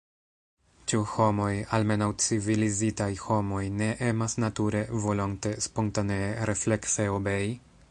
Ĉu 0.91 0.99
homoj– 1.09 1.49
almenaŭ, 1.77 2.07
civilizitaj 2.27 3.09
homoj– 3.25 3.61
ne 3.83 3.91
emas 4.09 4.37
nature, 4.47 4.83
volonte, 5.05 5.55
spontanee, 5.69 6.33
reflekse 6.53 7.09
obei? 7.21 7.47